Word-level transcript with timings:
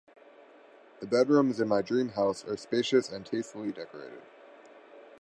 The 0.99 1.05
bedrooms 1.05 1.61
in 1.61 1.67
my 1.67 1.83
dream 1.83 2.09
house 2.09 2.43
are 2.45 2.57
spacious 2.57 3.11
and 3.11 3.23
tastefully 3.23 3.71
decorated. 3.71 4.23